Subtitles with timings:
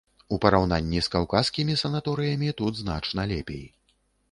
[0.35, 3.65] У параўнанні з каўказскімі санаторыямі тут значна лепей.